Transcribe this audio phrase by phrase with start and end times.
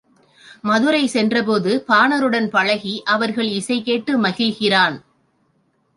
[0.61, 4.97] மதுரை சென்றபோது பாணருடன் பழகி அவர்கள் இசை கேட்டு மகிழ்கிறான்.